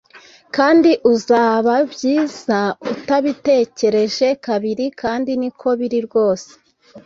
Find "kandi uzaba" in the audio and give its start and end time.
0.55-1.73